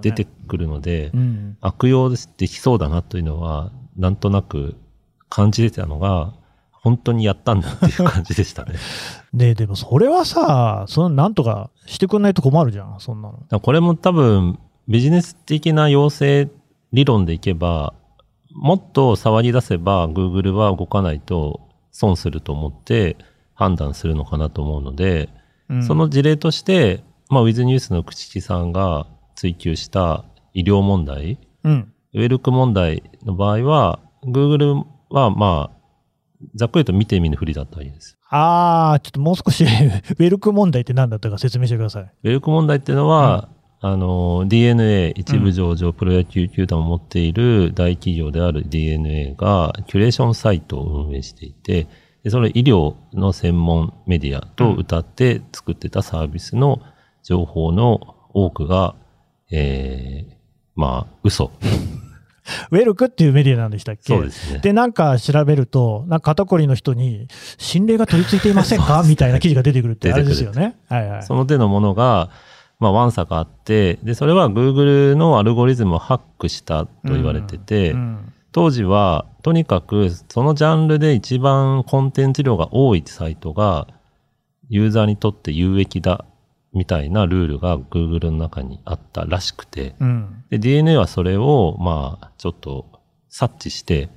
[0.00, 1.56] 出てくるのでう、ん。
[1.60, 2.16] 悪用で
[2.48, 4.74] きそうだなというのは、なんとなく
[5.28, 6.32] 感じてたのが、
[6.82, 8.74] 本当にやったんだっていう感じでしたね。
[9.32, 13.60] ねでもそれはさ、そのなんとかしてくんないと困るじゃん、そんなの。
[13.60, 16.48] これも多分、ビジネス的な要請
[16.92, 17.94] 理論でいけば、
[18.52, 21.60] もっと触り出せば Google は動かないと
[21.92, 23.16] 損すると思って
[23.54, 25.28] 判断するのかなと思うので、
[25.68, 31.92] うんその事例として、まあ、ウィズニュースの口木さんが追求した医療問題、うん。
[32.12, 35.79] ウェルク問題の場合は、Google はまあ、
[36.54, 38.18] ざっくりと見て見ぬふりだったわけです。
[38.28, 42.02] ああ、ちょっともう少し、 ウェルク問題って何だったか説明してください。
[42.02, 43.48] ウェルク問題っていうのは、
[43.82, 51.86] あの、DNA 一部上場プロ野球球団を持っている大企業である DNA がキュレーションサイトを運営していて、
[52.22, 56.82] でそれ医療の専門メディアと歌って作ってたサービスの
[57.22, 58.94] 情報の多くが、
[59.50, 60.34] えー、
[60.76, 61.50] まあ、嘘。
[62.70, 64.18] ウェルクっていうメディアなんでしたっけ？
[64.20, 64.58] ですね。
[64.60, 69.02] で、なんか調べると、なんか肩こりの人に、心霊が取り付いていませんか？
[69.08, 70.76] みたいな記事が出てくるって、あれですよね。
[70.88, 71.22] はいはい。
[71.22, 72.30] その手のものが、
[72.78, 83.86] まあ、ワンサがあって、で、それは Google のアルゴリズムをハックしたと言われてて、うん当時は、とにかく、そのジャンルで一番コンテンツ量が多いサイトが、
[84.68, 86.24] ユーザーにとって有益だ、
[86.72, 90.44] みたいなルールが Google の中にあったらしくて、うん。
[90.50, 92.86] で、DNA はそれを、まあ、ちょっと
[93.28, 94.08] 察知して、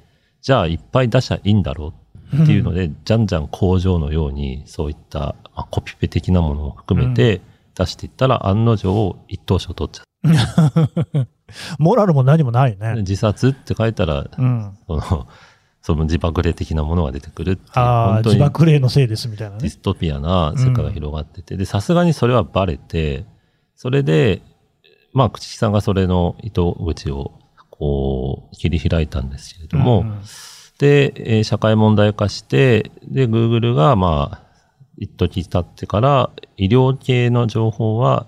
[0.42, 1.94] じゃあいっぱい出しゃいいんだろ
[2.34, 7.42] うっていうので、じゃんじゃん工場のように、そういった、まあ、コピペ的なものを含めて
[7.76, 10.06] 出していったら、案の定一等賞取っちゃっ
[11.80, 12.96] モラルも何もないね。
[12.98, 14.78] 自殺って書いたら、うん。
[14.88, 15.28] その、
[15.84, 19.62] その自爆霊的なものが出てくるっていう、ああ、本当に自爆霊のせいですみたいなね。
[19.62, 23.26] ディストピアな世界が広がってて、で、さすがにそれはバレて、
[23.76, 24.42] それで、
[25.12, 27.34] まあ、口木さんがそれの糸口を、
[27.70, 30.22] こう、切り開いたんですけれども、うん
[30.80, 34.44] で、えー社会問題化して、で、Google が、まあ、
[34.98, 38.28] 一時経ってから、医療系の情報は、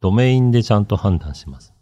[0.00, 1.72] ドメインでちゃんと判断します。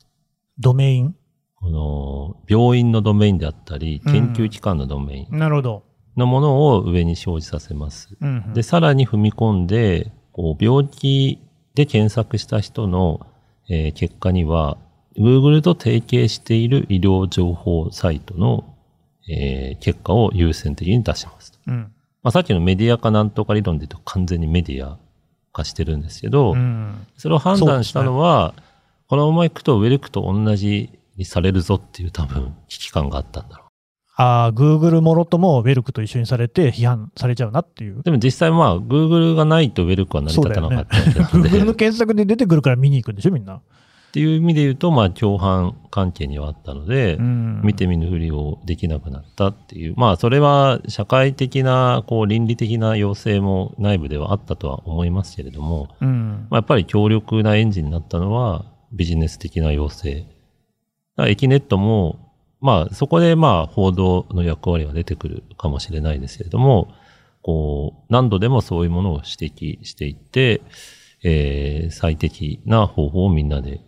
[0.58, 1.16] ドメイン？
[1.64, 5.82] この、病院のドメインであったり、うん研究機関のドメインなるほど。
[6.14, 8.14] のものを上に表示させます。
[8.20, 11.38] うんうんで、さらに踏み込んで、こう病気
[11.74, 13.26] で検索した人の、
[13.70, 14.76] えー結果には、
[15.16, 18.64] Google と提携している医療情報サイトの、
[19.30, 21.58] えー結果を優先的に出します。
[21.66, 21.92] うん。
[22.22, 24.98] まあ、さっきのメディア化なんとか理論で言うと完全にメディア
[25.52, 27.06] 化してるんですけど、うん。
[27.16, 28.52] それを判断したのは、
[29.08, 33.68] このままいくとウェルクと同じにされるぞっていう多分危機感があったんだろう。
[34.16, 38.02] ああ、Google もろともウェルクと一緒にされて批判されちゃうなっていう。
[38.02, 43.56] でも実際まあ、Google がないとウェルクは成り立たなかったわけなので、Google の検索で出てくるから見に行くんでしょ、みんな。
[43.56, 43.60] っ
[44.14, 56.46] ていう意味で言うと、まあ、共犯関係にはあったので、うん見て見ぬふりをできなくなったっていう、まあ、それは社会的な、こう、倫理的な要請も内部ではあったとは思いますけれども、うん。
[56.48, 60.24] まあ、やっぱり強力なエンジンになったのは、ビジネス的な要請。
[61.16, 66.94] だからエキネットも、まあ、そこでまあ、報道の役割は出てくるかもしれないですけれども、
[67.42, 70.62] こう、何度でもそういうものを指摘していって、
[71.22, 73.80] えー、最適な方法をみんなで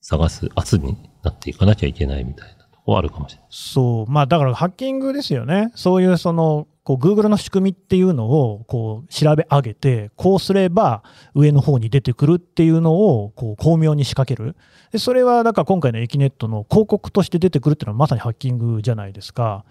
[0.00, 2.59] 探す圧になっていかなきゃいけないみたいな。
[2.90, 3.46] ところはあるかもしれない。
[3.50, 4.10] そう。
[4.10, 5.70] まあ、だからハッキングですよね。
[5.76, 11.02] そういう、その、こう、Google の仕組みっていうのを、こう、調べ上げて、こうすれば
[11.34, 14.56] 上の方に出てくるっていうのを、こう、巧妙に仕掛ける。
[14.90, 19.64] で、それは、だから今回のエキネットの広告として出てくるっていうのはまさにハッキングじゃないですか。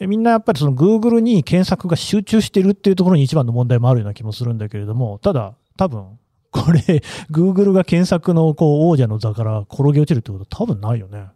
[0.00, 6.18] みんなやっぱりその Google に検索が集中してるっていうところに一番の問題もあるような気もするんだけれども、ただ、多分、
[6.52, 11.26] これ、Google が検索のこう王者の座から転げ落ちるってことは多分ないよね。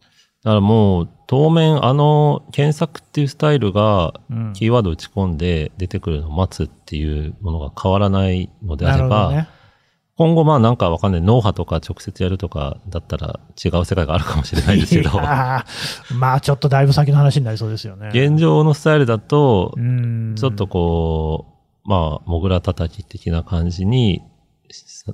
[0.46, 9.48] だからもう、当面、あの、検索っていうスタイルが、うんキーワード打ち込んで出てくるのを待つっていうものが変わらないのであれば、ね。
[10.16, 11.20] 今後まあなんかわかんない。
[11.20, 15.64] 脳波とか直接やるとかだったら違う世界があるかもしれないですけど、ま
[16.34, 18.10] あちょっとだいぶ先の話になりそうですよね。
[18.14, 21.46] 現状のスタイルだと、うんちょっとこ
[21.84, 24.22] う、まあ、モグラ叩き的な感じに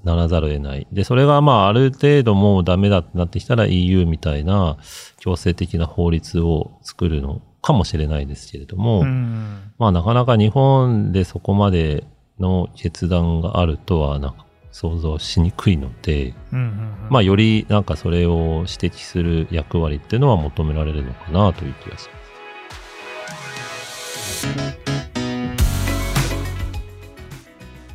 [0.05, 0.86] ならざるを得ない。
[0.93, 4.78] で、それがまあ、ある程度もうダメだってなってきたら EU みたいな
[5.18, 12.05] 強制的な法律を作るのかもしれないですけれども、うんまあ、なかなか日本でそこまで
[12.38, 22.22] の決断があるとは、なんか想像しにくいので、うんうんうんまあ、よりなんかそれを指摘する役割っていうのは求められるのかなという気がします。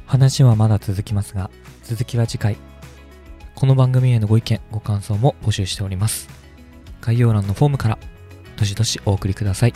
[0.05, 1.51] 話はまだ続きますが、
[1.87, 2.57] 続きは次回。
[3.55, 6.27] この番組へのご意見、ご感想も募集しております。
[6.99, 7.97] 概要欄のフォームから、
[8.57, 9.73] どしどしお送りください。